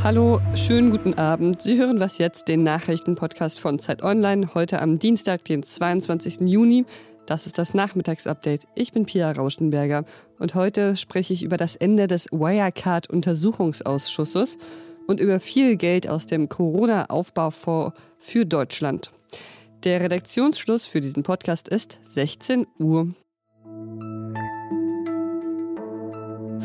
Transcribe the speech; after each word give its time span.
Hallo, 0.00 0.40
schönen 0.54 0.90
guten 0.90 1.14
Abend. 1.14 1.60
Sie 1.60 1.76
hören 1.76 1.98
was 2.00 2.18
jetzt, 2.18 2.48
den 2.48 2.62
Nachrichtenpodcast 2.62 3.60
von 3.60 3.78
Zeit 3.78 4.02
Online, 4.02 4.54
heute 4.54 4.80
am 4.80 4.98
Dienstag, 4.98 5.44
den 5.44 5.62
22. 5.62 6.48
Juni. 6.48 6.86
Das 7.26 7.46
ist 7.46 7.58
das 7.58 7.74
Nachmittagsupdate. 7.74 8.66
Ich 8.74 8.92
bin 8.92 9.04
Pia 9.06 9.30
Rauschenberger 9.30 10.04
und 10.38 10.54
heute 10.54 10.96
spreche 10.96 11.34
ich 11.34 11.42
über 11.42 11.56
das 11.56 11.76
Ende 11.76 12.06
des 12.06 12.26
Wirecard-Untersuchungsausschusses 12.32 14.58
und 15.06 15.20
über 15.20 15.40
viel 15.40 15.76
Geld 15.76 16.08
aus 16.08 16.26
dem 16.26 16.48
Corona-Aufbaufonds 16.48 17.96
für 18.18 18.46
Deutschland. 18.46 19.10
Der 19.84 20.00
Redaktionsschluss 20.00 20.86
für 20.86 21.00
diesen 21.00 21.22
Podcast 21.22 21.68
ist 21.68 22.00
16 22.04 22.66
Uhr. 22.78 23.14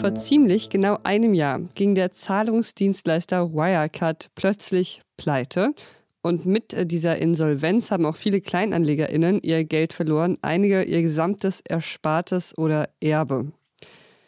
Vor 0.03 0.15
ziemlich 0.15 0.69
genau 0.69 0.97
einem 1.03 1.33
Jahr 1.33 1.61
ging 1.75 1.95
der 1.95 2.11
Zahlungsdienstleister 2.11 3.53
Wirecard 3.53 4.31
plötzlich 4.35 5.01
pleite. 5.15 5.73
Und 6.21 6.45
mit 6.45 6.75
dieser 6.91 7.19
Insolvenz 7.19 7.89
haben 7.89 8.05
auch 8.05 8.17
viele 8.17 8.41
KleinanlegerInnen 8.41 9.41
ihr 9.43 9.63
Geld 9.63 9.93
verloren, 9.93 10.37
einige 10.41 10.83
ihr 10.83 11.01
gesamtes 11.01 11.61
Erspartes 11.61 12.57
oder 12.57 12.89
Erbe. 12.99 13.53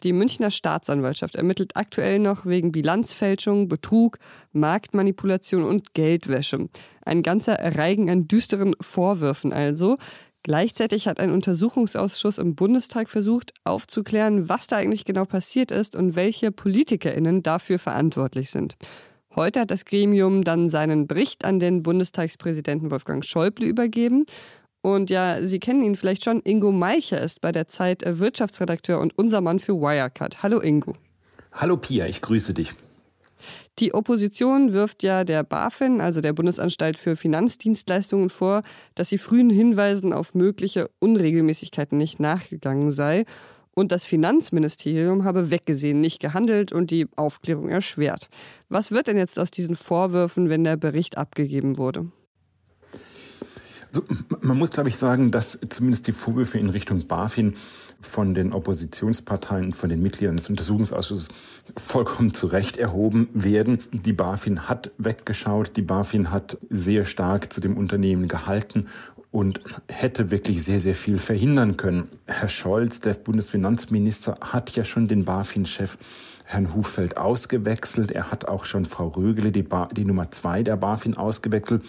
Die 0.02 0.14
Münchner 0.14 0.50
Staatsanwaltschaft 0.50 1.36
ermittelt 1.36 1.76
aktuell 1.76 2.20
noch 2.20 2.46
wegen 2.46 2.72
Bilanzfälschung, 2.72 3.68
Betrug, 3.68 4.18
Marktmanipulation 4.52 5.62
und 5.62 5.92
Geldwäsche. 5.92 6.70
Ein 7.04 7.22
ganzer 7.22 7.58
Reigen 7.76 8.08
an 8.08 8.26
düsteren 8.26 8.74
Vorwürfen 8.80 9.52
also. 9.52 9.98
Gleichzeitig 10.46 11.08
hat 11.08 11.18
ein 11.18 11.32
Untersuchungsausschuss 11.32 12.38
im 12.38 12.54
Bundestag 12.54 13.10
versucht, 13.10 13.52
aufzuklären, 13.64 14.48
was 14.48 14.68
da 14.68 14.76
eigentlich 14.76 15.04
genau 15.04 15.24
passiert 15.24 15.72
ist 15.72 15.96
und 15.96 16.14
welche 16.14 16.52
PolitikerInnen 16.52 17.42
dafür 17.42 17.80
verantwortlich 17.80 18.52
sind. 18.52 18.76
Heute 19.34 19.58
hat 19.58 19.72
das 19.72 19.84
Gremium 19.84 20.42
dann 20.42 20.70
seinen 20.70 21.08
Bericht 21.08 21.44
an 21.44 21.58
den 21.58 21.82
Bundestagspräsidenten 21.82 22.92
Wolfgang 22.92 23.24
Schäuble 23.24 23.66
übergeben. 23.66 24.24
Und 24.82 25.10
ja, 25.10 25.44
Sie 25.44 25.58
kennen 25.58 25.82
ihn 25.82 25.96
vielleicht 25.96 26.22
schon. 26.22 26.40
Ingo 26.42 26.70
Meicher 26.70 27.20
ist 27.20 27.40
bei 27.40 27.50
der 27.50 27.66
Zeit 27.66 28.04
Wirtschaftsredakteur 28.06 29.00
und 29.00 29.18
unser 29.18 29.40
Mann 29.40 29.58
für 29.58 29.74
Wirecard. 29.74 30.44
Hallo 30.44 30.60
Ingo. 30.60 30.94
Hallo 31.54 31.76
Pia, 31.76 32.06
ich 32.06 32.22
grüße 32.22 32.54
dich. 32.54 32.72
Die 33.78 33.94
Opposition 33.94 34.72
wirft 34.72 35.02
ja 35.02 35.24
der 35.24 35.42
BaFin, 35.42 36.00
also 36.00 36.20
der 36.20 36.32
Bundesanstalt 36.32 36.98
für 36.98 37.16
Finanzdienstleistungen, 37.16 38.30
vor, 38.30 38.62
dass 38.94 39.08
sie 39.08 39.18
frühen 39.18 39.50
Hinweisen 39.50 40.12
auf 40.12 40.34
mögliche 40.34 40.90
Unregelmäßigkeiten 40.98 41.98
nicht 41.98 42.20
nachgegangen 42.20 42.90
sei. 42.90 43.24
Und 43.74 43.92
das 43.92 44.06
Finanzministerium 44.06 45.24
habe 45.24 45.50
weggesehen, 45.50 46.00
nicht 46.00 46.18
gehandelt 46.18 46.72
und 46.72 46.90
die 46.90 47.08
Aufklärung 47.14 47.68
erschwert. 47.68 48.28
Was 48.70 48.90
wird 48.90 49.06
denn 49.06 49.18
jetzt 49.18 49.38
aus 49.38 49.50
diesen 49.50 49.76
Vorwürfen, 49.76 50.48
wenn 50.48 50.64
der 50.64 50.78
Bericht 50.78 51.18
abgegeben 51.18 51.76
wurde? 51.76 52.10
Also, 53.96 54.14
man 54.42 54.58
muss, 54.58 54.72
glaube 54.72 54.90
ich, 54.90 54.98
sagen, 54.98 55.30
dass 55.30 55.58
zumindest 55.70 56.06
die 56.06 56.12
Vorwürfe 56.12 56.58
in 56.58 56.68
Richtung 56.68 57.06
BaFin 57.06 57.54
von 58.02 58.34
den 58.34 58.52
Oppositionsparteien, 58.52 59.72
von 59.72 59.88
den 59.88 60.02
Mitgliedern 60.02 60.36
des 60.36 60.50
Untersuchungsausschusses 60.50 61.30
vollkommen 61.78 62.34
zu 62.34 62.46
Recht 62.46 62.76
erhoben 62.76 63.30
werden. 63.32 63.78
Die 63.92 64.12
BaFin 64.12 64.68
hat 64.68 64.90
weggeschaut, 64.98 65.78
die 65.78 65.82
BaFin 65.82 66.30
hat 66.30 66.58
sehr 66.68 67.06
stark 67.06 67.50
zu 67.54 67.62
dem 67.62 67.78
Unternehmen 67.78 68.28
gehalten 68.28 68.88
und 69.30 69.60
hätte 69.88 70.30
wirklich 70.30 70.62
sehr, 70.62 70.80
sehr 70.80 70.94
viel 70.94 71.16
verhindern 71.16 71.78
können. 71.78 72.08
Herr 72.26 72.50
Scholz, 72.50 73.00
der 73.00 73.14
Bundesfinanzminister, 73.14 74.34
hat 74.42 74.76
ja 74.76 74.84
schon 74.84 75.08
den 75.08 75.24
BaFin-Chef 75.24 75.96
Herrn 76.44 76.74
Hufeld 76.74 77.16
ausgewechselt. 77.16 78.10
Er 78.12 78.30
hat 78.30 78.46
auch 78.46 78.66
schon 78.66 78.84
Frau 78.84 79.08
Rögele, 79.08 79.52
die, 79.52 79.66
die 79.96 80.04
Nummer 80.04 80.30
zwei 80.32 80.62
der 80.62 80.76
BaFin, 80.76 81.16
ausgewechselt. 81.16 81.82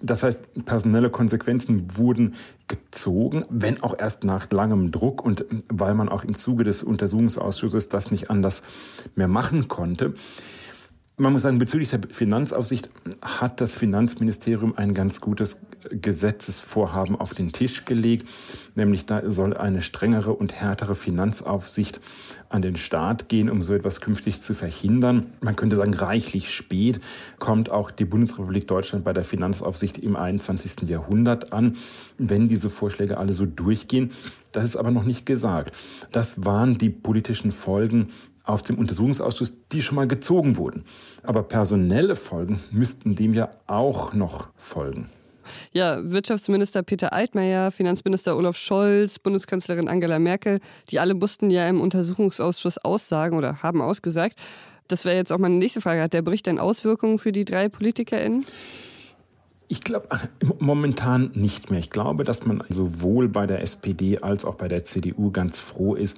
Das 0.00 0.22
heißt, 0.22 0.64
personelle 0.64 1.10
Konsequenzen 1.10 1.96
wurden 1.96 2.34
gezogen, 2.68 3.42
wenn 3.50 3.82
auch 3.82 3.98
erst 3.98 4.24
nach 4.24 4.50
langem 4.50 4.92
Druck 4.92 5.24
und 5.24 5.44
weil 5.68 5.94
man 5.94 6.08
auch 6.08 6.24
im 6.24 6.36
Zuge 6.36 6.64
des 6.64 6.82
Untersuchungsausschusses 6.82 7.88
das 7.88 8.10
nicht 8.10 8.30
anders 8.30 8.62
mehr 9.16 9.28
machen 9.28 9.66
konnte. 9.68 10.14
Man 11.20 11.32
muss 11.32 11.42
sagen, 11.42 11.58
bezüglich 11.58 11.90
der 11.90 11.98
Finanzaufsicht 12.10 12.90
hat 13.22 13.60
das 13.60 13.74
Finanzministerium 13.74 14.78
ein 14.78 14.94
ganz 14.94 15.20
gutes 15.20 15.60
Gesetzesvorhaben 15.90 17.16
auf 17.16 17.34
den 17.34 17.50
Tisch 17.50 17.84
gelegt, 17.86 18.28
nämlich 18.76 19.04
da 19.04 19.28
soll 19.28 19.56
eine 19.56 19.82
strengere 19.82 20.32
und 20.32 20.54
härtere 20.54 20.94
Finanzaufsicht 20.94 21.98
an 22.50 22.62
den 22.62 22.76
Staat 22.76 23.28
gehen, 23.28 23.50
um 23.50 23.62
so 23.62 23.74
etwas 23.74 24.00
künftig 24.00 24.42
zu 24.42 24.54
verhindern. 24.54 25.26
Man 25.40 25.56
könnte 25.56 25.74
sagen, 25.74 25.92
reichlich 25.92 26.52
spät 26.52 27.00
kommt 27.40 27.72
auch 27.72 27.90
die 27.90 28.04
Bundesrepublik 28.04 28.68
Deutschland 28.68 29.04
bei 29.04 29.12
der 29.12 29.24
Finanzaufsicht 29.24 29.98
im 29.98 30.14
21. 30.14 30.88
Jahrhundert 30.88 31.52
an, 31.52 31.76
wenn 32.16 32.46
diese 32.46 32.70
Vorschläge 32.70 33.18
alle 33.18 33.32
so 33.32 33.44
durchgehen. 33.44 34.12
Das 34.52 34.62
ist 34.62 34.76
aber 34.76 34.92
noch 34.92 35.04
nicht 35.04 35.26
gesagt. 35.26 35.76
Das 36.12 36.44
waren 36.44 36.78
die 36.78 36.90
politischen 36.90 37.50
Folgen 37.50 38.10
auf 38.48 38.62
dem 38.62 38.78
Untersuchungsausschuss, 38.78 39.60
die 39.72 39.82
schon 39.82 39.96
mal 39.96 40.08
gezogen 40.08 40.56
wurden. 40.56 40.84
Aber 41.22 41.42
personelle 41.42 42.16
Folgen 42.16 42.60
müssten 42.70 43.14
dem 43.14 43.34
ja 43.34 43.50
auch 43.66 44.14
noch 44.14 44.48
folgen. 44.56 45.08
Ja, 45.72 45.98
Wirtschaftsminister 46.02 46.82
Peter 46.82 47.12
Altmaier, 47.12 47.70
Finanzminister 47.70 48.36
Olaf 48.36 48.56
Scholz, 48.56 49.18
Bundeskanzlerin 49.18 49.88
Angela 49.88 50.18
Merkel, 50.18 50.60
die 50.90 51.00
alle 51.00 51.14
mussten 51.14 51.50
ja 51.50 51.68
im 51.68 51.80
Untersuchungsausschuss 51.80 52.78
aussagen 52.78 53.36
oder 53.36 53.62
haben 53.62 53.80
ausgesagt. 53.80 54.36
Das 54.88 55.04
wäre 55.04 55.16
jetzt 55.16 55.32
auch 55.32 55.38
meine 55.38 55.56
nächste 55.56 55.80
Frage. 55.80 56.02
Hat 56.02 56.14
der 56.14 56.22
Bericht 56.22 56.46
denn 56.46 56.58
Auswirkungen 56.58 57.18
für 57.18 57.32
die 57.32 57.44
drei 57.44 57.68
PolitikerInnen? 57.68 58.46
Ich 59.68 59.82
glaube 59.82 60.08
momentan 60.58 61.30
nicht 61.34 61.70
mehr. 61.70 61.78
Ich 61.78 61.90
glaube, 61.90 62.24
dass 62.24 62.46
man 62.46 62.64
sowohl 62.70 63.28
bei 63.28 63.46
der 63.46 63.62
SPD 63.62 64.18
als 64.18 64.46
auch 64.46 64.54
bei 64.54 64.68
der 64.68 64.84
CDU 64.84 65.30
ganz 65.30 65.60
froh 65.60 65.94
ist, 65.94 66.16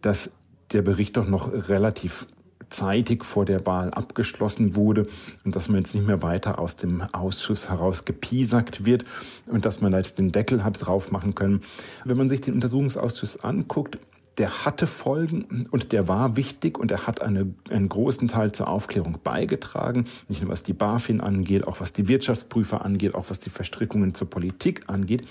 dass 0.00 0.32
der 0.74 0.82
Bericht 0.82 1.16
doch 1.16 1.26
noch 1.26 1.52
relativ 1.52 2.26
zeitig 2.72 3.24
vor 3.24 3.44
der 3.44 3.66
Wahl 3.66 3.90
abgeschlossen 3.90 4.74
wurde 4.74 5.06
und 5.44 5.54
dass 5.54 5.68
man 5.68 5.78
jetzt 5.80 5.94
nicht 5.94 6.06
mehr 6.06 6.22
weiter 6.22 6.58
aus 6.58 6.76
dem 6.76 7.02
Ausschuss 7.12 7.68
heraus 7.68 8.04
gepiesackt 8.04 8.86
wird 8.86 9.04
und 9.46 9.64
dass 9.64 9.80
man 9.80 9.92
jetzt 9.92 10.18
den 10.18 10.32
Deckel 10.32 10.64
hat 10.64 10.84
drauf 10.84 11.10
machen 11.10 11.34
können. 11.34 11.60
Wenn 12.04 12.16
man 12.16 12.28
sich 12.28 12.40
den 12.40 12.54
Untersuchungsausschuss 12.54 13.44
anguckt, 13.44 13.98
der 14.38 14.64
hatte 14.64 14.86
Folgen 14.86 15.66
und 15.70 15.92
der 15.92 16.08
war 16.08 16.36
wichtig 16.36 16.78
und 16.78 16.90
er 16.90 17.06
hat 17.06 17.20
eine, 17.20 17.52
einen 17.68 17.88
großen 17.88 18.28
Teil 18.28 18.52
zur 18.52 18.68
Aufklärung 18.68 19.18
beigetragen, 19.22 20.06
nicht 20.28 20.40
nur 20.40 20.50
was 20.50 20.62
die 20.62 20.72
BaFin 20.72 21.20
angeht, 21.20 21.66
auch 21.66 21.80
was 21.80 21.92
die 21.92 22.08
Wirtschaftsprüfer 22.08 22.82
angeht, 22.82 23.14
auch 23.14 23.28
was 23.28 23.40
die 23.40 23.50
Verstrickungen 23.50 24.14
zur 24.14 24.30
Politik 24.30 24.84
angeht. 24.86 25.24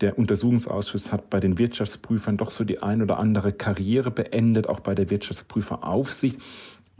Der 0.00 0.18
Untersuchungsausschuss 0.18 1.12
hat 1.12 1.28
bei 1.28 1.40
den 1.40 1.58
Wirtschaftsprüfern 1.58 2.36
doch 2.36 2.50
so 2.50 2.64
die 2.64 2.82
ein 2.82 3.02
oder 3.02 3.18
andere 3.18 3.52
Karriere 3.52 4.10
beendet, 4.10 4.68
auch 4.68 4.80
bei 4.80 4.94
der 4.94 5.10
Wirtschaftsprüferaufsicht. 5.10 6.38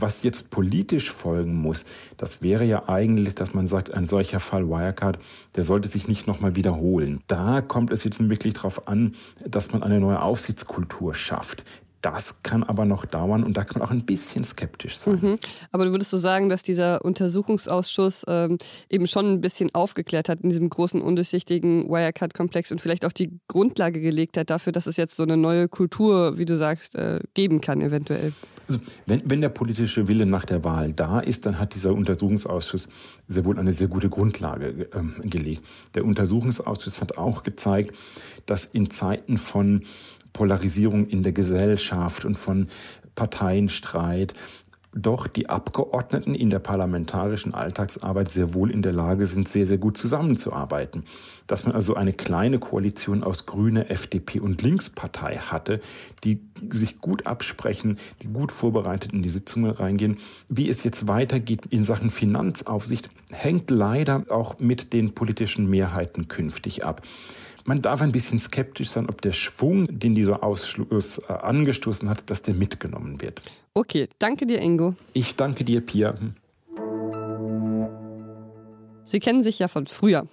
Was 0.01 0.23
jetzt 0.23 0.51
politisch 0.51 1.11
folgen 1.11 1.57
muss, 1.57 1.85
das 2.17 2.41
wäre 2.41 2.65
ja 2.65 2.89
eigentlich, 2.89 3.35
dass 3.35 3.53
man 3.53 3.67
sagt, 3.67 3.93
ein 3.93 4.07
solcher 4.07 4.39
Fall 4.39 4.69
Wirecard, 4.69 5.19
der 5.57 5.65
sollte 5.65 5.89
sich 5.89 6.07
nicht 6.07 6.29
nochmal 6.29 6.55
wiederholen. 6.55 7.21
Da 7.27 7.63
kommt 7.63 7.91
es 7.91 8.05
jetzt 8.05 8.29
wirklich 8.29 8.55
darauf 8.55 8.87
an, 8.87 9.17
dass 9.45 9.73
man 9.73 9.83
eine 9.83 9.99
neue 9.99 10.23
Aufsichtskultur 10.23 11.15
schafft, 11.15 11.65
das 12.01 12.43
kann 12.43 12.63
aber 12.63 12.85
noch 12.85 13.05
dauern 13.07 13.43
und 13.43 13.57
da 13.57 13.65
kann 13.65 13.81
man 13.81 13.89
auch 13.89 13.93
ein 13.93 14.05
bisschen 14.05 14.45
skeptisch 14.45 14.97
sein. 14.99 15.19
Mhm. 15.21 15.39
Aber 15.73 15.85
du 15.85 15.91
würdest 15.91 16.11
so 16.11 16.19
sagen, 16.19 16.49
dass 16.49 16.63
dieser 16.63 17.05
Untersuchungsausschuss 17.05 18.25
ähm, 18.29 18.59
eben 18.89 19.07
schon 19.07 19.33
ein 19.33 19.41
bisschen 19.41 19.75
aufgeklärt 19.75 20.29
hat 20.29 20.41
in 20.43 20.51
diesem 20.51 20.71
großen, 20.71 21.03
undurchsichtigen 21.03 21.89
Wirecard-Komplex 21.89 22.71
und 22.71 22.81
vielleicht 22.81 23.05
auch 23.05 23.13
die 23.13 23.41
Grundlage 23.49 24.01
gelegt 24.01 24.37
hat 24.37 24.51
dafür, 24.51 24.73
dass 24.73 24.87
es 24.87 24.97
jetzt 24.97 25.17
so 25.17 25.25
eine 25.25 25.37
neue 25.37 25.69
Kultur, 25.69 26.39
wie 26.39 26.45
du 26.45 26.57
sagst, 26.57 26.95
äh, 26.95 27.21
geben 27.35 27.61
kann, 27.61 27.81
eventuell. 27.81 28.33
Also, 28.69 28.81
wenn, 29.07 29.23
wenn 29.25 29.41
der 29.41 29.49
politische 29.49 30.09
Wille 30.09 30.27
nach 30.27 30.45
der 30.45 30.63
Wahl 30.63 30.93
da 30.93 31.21
ist, 31.21 31.47
dann 31.47 31.59
hat 31.59 31.75
dieser 31.75 31.95
Untersuchungsausschuss 31.95 32.89
sehr 33.27 33.45
wohl 33.45 33.59
eine 33.59 33.73
sehr 33.73 33.89
gute 33.89 34.09
Grundlage 34.09 34.89
ähm, 34.95 35.15
gelegt. 35.23 35.65
Der 35.95 36.05
Untersuchungsausschuss 36.05 37.01
hat 37.01 37.19
auch 37.19 37.43
gezeigt, 37.43 37.97
dass 38.47 38.67
in 38.67 38.91
Zeiten 38.91 39.39
von 39.39 39.83
Polarisierung 40.33 41.09
in 41.09 41.23
der 41.23 41.33
Gesellschaft 41.33 41.88
und 42.25 42.39
von 42.39 42.69
Parteienstreit 43.15 44.35
doch 44.95 45.27
die 45.27 45.49
Abgeordneten 45.49 46.35
in 46.35 46.51
der 46.51 46.59
parlamentarischen 46.61 47.55
Alltagsarbeit 47.55 48.31
sehr 48.31 48.55
wohl 48.55 48.71
in 48.71 48.83
der 48.83 48.93
Lage 48.93 49.27
sind, 49.27 49.49
sehr, 49.49 49.67
sehr 49.67 49.79
gut 49.79 49.99
zusammenzuarbeiten. 49.99 51.05
Dass 51.47 51.65
man 51.65 51.75
also 51.75 51.95
eine 51.95 52.15
kleine 52.15 52.59
Koalition 52.59 53.23
aus 53.23 53.47
Grüne, 53.47 53.91
FDP 53.91 54.41
und 54.41 54.63
Linkspartei 54.63 55.37
hatte, 55.37 55.81
die 56.25 56.41
sich 56.71 57.01
gut 57.01 57.27
absprechen, 57.27 57.99
die 58.23 58.29
gut 58.29 58.51
vorbereitet 58.51 59.13
in 59.13 59.23
die 59.23 59.31
Sitzungen 59.31 59.71
reingehen. 59.71 60.19
Wie 60.49 60.69
es 60.69 60.85
jetzt 60.85 61.07
weitergeht 61.07 61.67
in 61.67 61.85
Sachen 61.85 62.11
Finanzaufsicht, 62.11 63.11
hängt 63.31 63.71
leider 63.71 64.25
auch 64.31 64.59
mit 64.59 64.93
den 64.93 65.15
politischen 65.15 65.69
Mehrheiten 65.69 66.29
künftig 66.29 66.85
ab. 66.85 67.03
Man 67.69 67.83
darf 67.83 68.01
ein 68.01 68.13
bisschen 68.13 68.39
skeptisch 68.39 68.89
sein, 68.89 69.09
ob 69.09 69.21
der 69.21 69.33
Schwung, 69.33 69.87
den 69.99 70.15
dieser 70.15 70.43
Ausschluss 70.43 71.19
äh, 71.19 71.33
angestoßen 71.35 72.09
hat, 72.09 72.31
dass 72.31 72.43
der 72.43 72.55
mitgenommen 72.55 73.21
wird. 73.21 73.43
Okay, 73.75 74.09
danke 74.19 74.47
dir, 74.47 74.61
Ingo. 74.61 74.95
Ich 75.13 75.37
danke 75.37 75.65
dir, 75.65 75.83
Pia. 75.83 76.15
Sie 79.09 79.21
kennen 79.21 79.43
sich 79.43 79.59
ja 79.59 79.69
von 79.69 79.87
früher. 79.87 80.27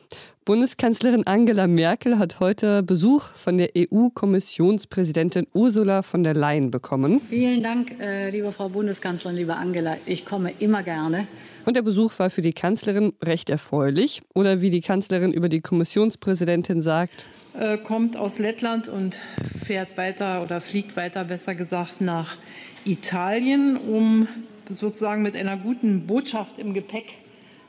Bundeskanzlerin 0.43 1.25
Angela 1.25 1.65
Merkel 1.65 2.19
hat 2.19 2.41
heute 2.41 2.83
Besuch 2.83 3.23
von 3.23 3.57
der 3.57 3.69
EU-Kommissionspräsidentin 3.73 5.47
Ursula 5.53 6.01
von 6.01 6.23
der 6.23 6.33
Leyen 6.33 6.71
bekommen. 6.71 7.21
Vielen 7.29 7.63
Dank, 7.63 7.97
äh, 8.01 8.31
liebe 8.31 8.51
Frau 8.51 8.67
Bundeskanzlerin, 8.67 9.37
liebe 9.37 9.55
Angela. 9.55 9.95
Ich 10.05 10.25
komme 10.25 10.51
immer 10.59 10.83
gerne. 10.83 11.25
Und 11.63 11.77
der 11.77 11.83
Besuch 11.83 12.19
war 12.19 12.29
für 12.29 12.41
die 12.41 12.51
Kanzlerin 12.51 13.13
recht 13.23 13.49
erfreulich. 13.49 14.23
Oder 14.33 14.59
wie 14.59 14.69
die 14.69 14.81
Kanzlerin 14.81 15.31
über 15.31 15.47
die 15.47 15.61
Kommissionspräsidentin 15.61 16.81
sagt. 16.81 17.25
Äh, 17.57 17.77
kommt 17.77 18.17
aus 18.17 18.39
Lettland 18.39 18.89
und 18.89 19.15
fährt 19.57 19.95
weiter 19.95 20.43
oder 20.43 20.59
fliegt 20.59 20.97
weiter, 20.97 21.23
besser 21.23 21.55
gesagt, 21.55 22.01
nach 22.01 22.35
Italien, 22.83 23.77
um 23.77 24.27
sozusagen 24.69 25.21
mit 25.21 25.37
einer 25.37 25.55
guten 25.55 26.05
Botschaft 26.07 26.59
im 26.59 26.73
Gepäck 26.73 27.24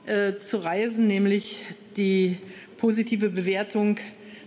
äh, 0.07 0.39
zu 0.39 0.63
reisen, 0.63 1.07
nämlich 1.07 1.57
die 1.97 2.39
positive 2.77 3.31
Bewertung 3.31 3.99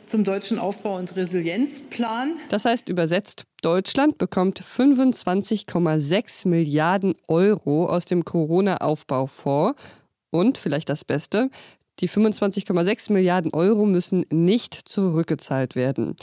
zum 0.05 0.23
deutschen 0.23 0.57
Aufbau- 0.57 0.97
und 0.97 1.15
Resilienzplan. 1.15 2.33
Das 2.49 2.65
heißt 2.65 2.89
übersetzt, 2.89 3.43
Deutschland 3.61 4.17
bekommt 4.17 4.61
25,6 4.61 6.47
Milliarden 6.47 7.13
Euro 7.27 7.87
aus 7.87 8.05
dem 8.05 8.25
Corona-Aufbaufonds. 8.25 9.79
Und 10.31 10.57
vielleicht 10.57 10.89
das 10.89 11.05
Beste, 11.05 11.49
die 11.99 12.09
25,6 12.09 13.11
Milliarden 13.11 13.53
Euro 13.53 13.85
müssen 13.85 14.25
nicht 14.31 14.73
zurückgezahlt 14.73 15.75
werden. 15.75 16.15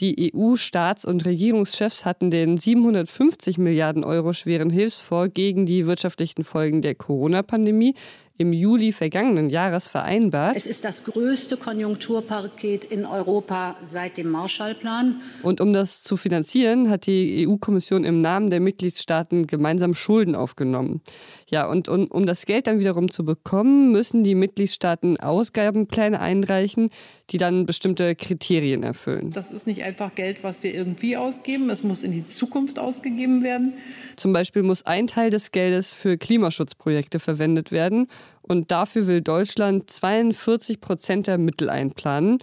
Die 0.00 0.30
EU-Staats- 0.34 1.06
und 1.06 1.24
Regierungschefs 1.24 2.04
hatten 2.04 2.30
den 2.30 2.58
750 2.58 3.56
Milliarden 3.56 4.04
Euro 4.04 4.34
schweren 4.34 4.68
Hilfsfonds 4.68 5.32
gegen 5.32 5.64
die 5.64 5.86
wirtschaftlichen 5.86 6.44
Folgen 6.44 6.82
der 6.82 6.94
Corona-Pandemie 6.94 7.94
im 8.38 8.52
Juli 8.52 8.92
vergangenen 8.92 9.48
Jahres 9.48 9.88
vereinbart. 9.88 10.56
Es 10.56 10.66
ist 10.66 10.84
das 10.84 11.04
größte 11.04 11.56
Konjunkturpaket 11.56 12.84
in 12.84 13.06
Europa 13.06 13.76
seit 13.82 14.18
dem 14.18 14.30
Marshallplan. 14.30 15.20
Und 15.42 15.60
um 15.60 15.72
das 15.72 16.02
zu 16.02 16.16
finanzieren, 16.16 16.90
hat 16.90 17.06
die 17.06 17.46
EU-Kommission 17.48 18.04
im 18.04 18.20
Namen 18.20 18.50
der 18.50 18.60
Mitgliedstaaten 18.60 19.46
gemeinsam 19.46 19.94
Schulden 19.94 20.34
aufgenommen. 20.34 21.00
Ja, 21.48 21.66
und, 21.66 21.88
und 21.88 22.10
um 22.10 22.26
das 22.26 22.44
Geld 22.44 22.66
dann 22.66 22.78
wiederum 22.78 23.10
zu 23.10 23.24
bekommen, 23.24 23.92
müssen 23.92 24.24
die 24.24 24.34
Mitgliedstaaten 24.34 25.18
Ausgabenpläne 25.18 26.20
einreichen, 26.20 26.90
die 27.30 27.38
dann 27.38 27.66
bestimmte 27.66 28.14
Kriterien 28.16 28.82
erfüllen. 28.82 29.30
Das 29.30 29.52
ist 29.52 29.66
nicht 29.66 29.82
einfach 29.82 30.14
Geld, 30.14 30.42
was 30.42 30.62
wir 30.62 30.74
irgendwie 30.74 31.16
ausgeben. 31.16 31.70
Es 31.70 31.82
muss 31.82 32.02
in 32.02 32.12
die 32.12 32.24
Zukunft 32.24 32.78
ausgegeben 32.78 33.42
werden. 33.42 33.74
Zum 34.16 34.32
Beispiel 34.32 34.62
muss 34.62 34.84
ein 34.84 35.06
Teil 35.06 35.30
des 35.30 35.52
Geldes 35.52 35.94
für 35.94 36.18
Klimaschutzprojekte 36.18 37.18
verwendet 37.18 37.70
werden. 37.72 38.08
Und 38.42 38.70
dafür 38.70 39.06
will 39.06 39.22
Deutschland 39.22 39.90
42 39.90 40.80
Prozent 40.80 41.26
der 41.26 41.38
Mittel 41.38 41.68
einplanen. 41.68 42.38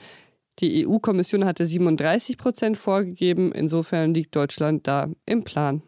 Die 0.59 0.85
EU-Kommission 0.85 1.45
hatte 1.45 1.65
37 1.65 2.38
Prozent 2.38 2.77
vorgegeben. 2.77 3.51
Insofern 3.51 4.13
liegt 4.13 4.35
Deutschland 4.35 4.88
da 4.88 5.09
im 5.25 5.44
Plan. 5.44 5.81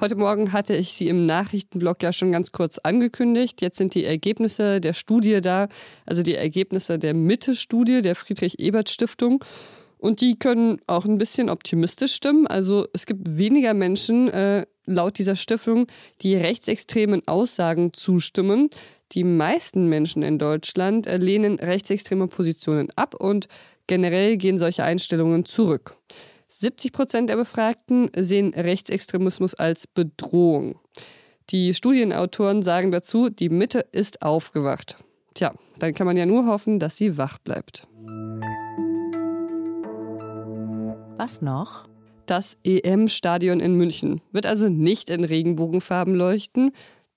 Heute 0.00 0.16
Morgen 0.16 0.52
hatte 0.52 0.74
ich 0.74 0.94
sie 0.94 1.08
im 1.08 1.26
Nachrichtenblog 1.26 2.02
ja 2.02 2.14
schon 2.14 2.32
ganz 2.32 2.52
kurz 2.52 2.78
angekündigt. 2.78 3.60
Jetzt 3.60 3.76
sind 3.76 3.94
die 3.94 4.06
Ergebnisse 4.06 4.80
der 4.80 4.94
Studie 4.94 5.42
da, 5.42 5.68
also 6.06 6.22
die 6.22 6.34
Ergebnisse 6.34 6.98
der 6.98 7.12
Mitte-Studie 7.12 8.00
der 8.00 8.14
Friedrich-Ebert-Stiftung. 8.14 9.44
Und 9.98 10.22
die 10.22 10.38
können 10.38 10.80
auch 10.86 11.04
ein 11.04 11.18
bisschen 11.18 11.50
optimistisch 11.50 12.14
stimmen. 12.14 12.46
Also 12.46 12.86
es 12.94 13.04
gibt 13.04 13.36
weniger 13.36 13.74
Menschen, 13.74 14.28
äh, 14.30 14.64
laut 14.90 15.18
dieser 15.18 15.36
Stiftung, 15.36 15.86
die 16.22 16.36
rechtsextremen 16.36 17.26
Aussagen 17.26 17.92
zustimmen. 17.92 18.70
Die 19.12 19.24
meisten 19.24 19.88
Menschen 19.88 20.22
in 20.22 20.38
Deutschland 20.38 21.06
äh, 21.06 21.16
lehnen 21.16 21.58
rechtsextreme 21.58 22.28
Positionen 22.28 22.88
ab 22.96 23.14
und 23.14 23.48
generell 23.86 24.36
gehen 24.36 24.58
solche 24.58 24.84
Einstellungen 24.84 25.44
zurück. 25.44 25.96
70 26.48 26.92
Prozent 26.92 27.30
der 27.30 27.36
Befragten 27.36 28.10
sehen 28.16 28.52
Rechtsextremismus 28.54 29.54
als 29.54 29.86
Bedrohung. 29.86 30.78
Die 31.50 31.74
Studienautoren 31.74 32.62
sagen 32.62 32.90
dazu, 32.90 33.28
die 33.28 33.48
Mitte 33.48 33.84
ist 33.92 34.22
aufgewacht. 34.22 34.96
Tja, 35.34 35.54
dann 35.78 35.94
kann 35.94 36.06
man 36.06 36.16
ja 36.16 36.26
nur 36.26 36.46
hoffen, 36.46 36.78
dass 36.78 36.96
sie 36.96 37.16
wach 37.16 37.38
bleibt. 37.38 37.86
Was 41.18 41.42
noch? 41.42 41.89
Das 42.30 42.56
EM-Stadion 42.62 43.58
in 43.58 43.74
München 43.74 44.20
wird 44.30 44.46
also 44.46 44.68
nicht 44.68 45.10
in 45.10 45.24
Regenbogenfarben 45.24 46.14
leuchten. 46.14 46.70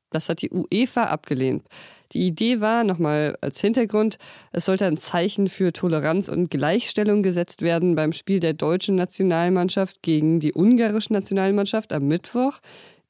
Das 0.09 0.27
hat 0.27 0.41
die 0.41 0.49
UEFA 0.49 1.03
abgelehnt. 1.03 1.65
Die 2.13 2.25
Idee 2.25 2.61
war, 2.61 2.83
nochmal 2.83 3.37
als 3.39 3.61
Hintergrund, 3.61 4.17
es 4.53 4.65
sollte 4.65 4.87
ein 4.87 4.97
Zeichen 4.97 5.49
für 5.49 5.71
Toleranz 5.71 6.29
und 6.29 6.49
Gleichstellung 6.49 7.21
gesetzt 7.21 7.61
werden 7.61 7.93
beim 7.93 8.11
Spiel 8.11 8.39
der 8.39 8.53
deutschen 8.53 8.95
Nationalmannschaft 8.95 10.01
gegen 10.01 10.39
die 10.39 10.55
ungarische 10.55 11.13
Nationalmannschaft 11.13 11.93
am 11.93 12.07
Mittwoch. 12.07 12.59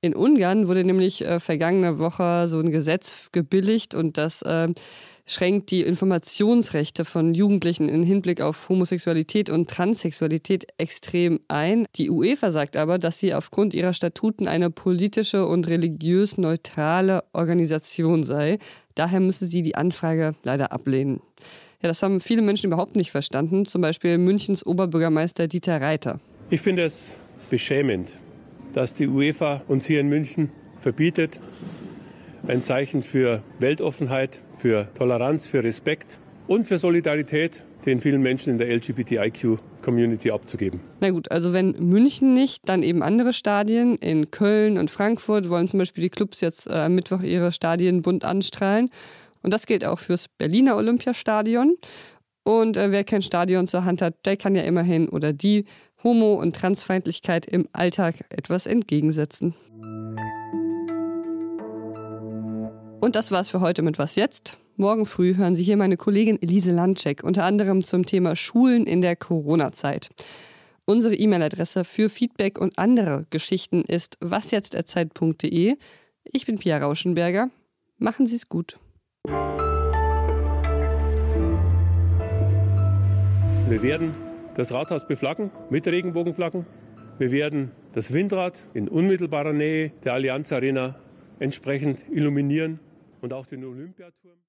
In 0.02 0.14
Ungarn 0.14 0.68
wurde 0.68 0.84
nämlich 0.84 1.26
äh, 1.26 1.40
vergangene 1.40 2.00
Woche 2.00 2.50
so 2.50 2.60
ein 2.60 2.72
Gesetz 2.72 3.30
gebilligt 3.32 3.96
und 3.96 4.18
das 4.18 4.42
äh, 4.42 4.68
schränkt 5.26 5.72
die 5.72 5.82
Informationsrechte 5.82 7.06
von 7.06 7.34
Jugendlichen 7.34 7.88
im 7.88 8.04
Hinblick 8.04 8.42
auf 8.42 8.68
Homosexualität 8.70 9.50
und 9.50 9.70
Transsexualität 9.70 10.68
extrem 10.78 11.40
ein. 11.48 11.86
Die 11.96 12.10
UEFA 12.10 12.52
sagt 12.52 12.76
aber, 12.76 12.98
dass 12.98 13.20
sie 13.20 13.34
aufgrund 13.34 13.74
ihrer 13.74 13.94
Statuten 13.94 14.48
eine 14.48 14.70
politische 14.70 15.46
und 15.46 15.68
religiös 15.68 16.38
neutrale 16.38 17.24
Organisation 17.32 18.24
sei. 18.24 18.60
Daher 18.96 19.22
müsse 19.22 19.46
sie 19.46 19.62
die 19.62 19.76
Anfrage 19.76 20.36
leider 20.44 20.72
ablehnen. 20.72 21.22
Ja, 21.82 21.90
das 21.90 22.04
haben 22.04 22.20
viele 22.20 22.42
Menschen 22.42 22.68
überhaupt 22.68 22.96
nicht 22.96 23.12
verstanden, 23.12 23.66
zum 23.66 23.82
Beispiel 23.82 24.18
Münchens 24.18 24.66
Oberbürgermeister 24.66 25.48
Dieter 25.48 25.82
Reiter. 25.82 26.20
Ich 26.50 26.62
finde 26.62 26.84
es 26.84 27.18
beschämend, 27.50 28.18
dass 28.74 28.94
die 28.94 29.08
UEFA 29.08 29.64
uns 29.68 29.86
hier 29.86 30.00
in 30.00 30.08
München 30.08 30.50
verbietet, 30.80 31.40
ein 32.48 32.64
Zeichen 32.64 33.04
für 33.04 33.42
Weltoffenheit, 33.60 34.42
für 34.64 34.88
Toleranz, 34.96 35.46
für 35.46 35.62
Respekt 35.62 36.20
und 36.48 36.66
für 36.66 36.78
Solidarität 36.78 37.66
den 37.86 38.00
vielen 38.00 38.22
Menschen 38.22 38.50
in 38.50 38.58
der 38.58 38.74
LGBTIQ-Community 38.74 40.32
abzugeben. 40.32 40.80
Na 41.02 41.10
gut, 41.10 41.30
also 41.30 41.52
wenn 41.52 41.72
München 41.72 42.34
nicht, 42.34 42.62
dann 42.70 42.82
eben 42.82 43.04
andere 43.04 43.34
Stadien. 43.34 43.96
In 43.96 44.32
Köln 44.32 44.78
und 44.78 44.90
Frankfurt 44.90 45.50
wollen 45.50 45.68
zum 45.68 45.80
Beispiel 45.80 46.02
die 46.02 46.10
Clubs 46.10 46.40
jetzt 46.40 46.68
äh, 46.68 46.76
am 46.76 46.96
Mittwoch 46.96 47.22
ihre 47.22 47.52
Stadien 47.52 48.04
bunt 48.04 48.24
anstrahlen. 48.24 48.90
Und 49.42 49.54
das 49.54 49.66
gilt 49.66 49.84
auch 49.84 50.00
fürs 50.00 50.30
Berliner 50.30 50.78
Olympiastadion. 50.78 51.76
Und 52.44 52.78
äh, 52.78 52.90
wer 52.90 53.04
kein 53.04 53.22
Stadion 53.22 53.68
zur 53.68 53.84
Hand 53.84 54.02
hat, 54.02 54.26
der 54.26 54.38
kann 54.38 54.56
ja 54.56 54.62
immerhin 54.62 55.10
oder 55.10 55.34
die 55.34 55.66
Homo- 56.06 56.36
und 56.36 56.56
Transfeindlichkeit 56.56 57.46
im 57.46 57.68
Alltag 57.74 58.24
etwas 58.30 58.66
entgegensetzen. 58.66 59.56
Und 63.04 63.18
das 63.18 63.32
war's 63.32 63.50
für 63.50 63.60
heute 63.60 63.82
mit 63.82 64.00
Was 64.00 64.16
jetzt? 64.16 64.58
Morgen 64.78 65.06
früh 65.06 65.36
hören 65.36 65.56
Sie 65.56 65.64
hier 65.64 65.76
meine 65.76 65.98
Kollegin 65.98 66.42
Elise 66.42 66.72
Landcheck, 66.72 67.22
unter 67.22 67.44
anderem 67.44 67.82
zum 67.82 68.06
Thema 68.06 68.38
Schulen 68.38 68.88
in 68.88 69.02
der 69.02 69.18
Corona-Zeit. 69.18 70.10
Unsere 70.86 71.14
E-Mail-Adresse 71.14 71.84
für 71.84 72.08
Feedback 72.08 72.58
und 72.58 72.80
andere 72.80 73.26
Geschichten 73.30 73.82
ist 73.82 74.16
wasjetzt.zeit.de. 74.22 75.76
Ich 76.32 76.46
bin 76.46 76.58
Pia 76.58 76.78
Rauschenberger. 76.78 77.50
Machen 77.98 78.26
Sie 78.26 78.38
es 78.38 78.48
gut. 78.48 78.80
Wir 83.68 83.82
werden 83.82 84.16
das 84.56 84.72
Rathaus 84.72 85.06
beflaggen 85.06 85.52
mit 85.70 85.86
Regenbogenflaggen. 85.88 86.66
Wir 87.20 87.32
werden 87.34 87.72
das 87.92 88.14
Windrad 88.14 88.64
in 88.74 88.88
unmittelbarer 88.88 89.52
Nähe 89.52 89.92
der 90.06 90.14
Allianz 90.14 90.54
Arena 90.54 90.96
entsprechend 91.40 92.06
illuminieren 92.10 92.80
und 93.24 93.32
auch 93.32 93.46
den 93.46 93.64
Olympiaturm. 93.64 94.44